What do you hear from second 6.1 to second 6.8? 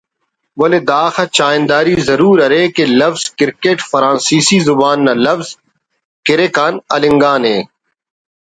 ”کرک“ آن